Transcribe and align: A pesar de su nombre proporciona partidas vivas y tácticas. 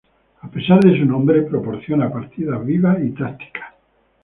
A 0.39 0.49
pesar 0.49 0.79
de 0.83 0.97
su 0.97 1.05
nombre 1.05 1.43
proporciona 1.43 2.11
partidas 2.11 2.65
vivas 2.65 2.97
y 3.05 3.11
tácticas. 3.11 3.75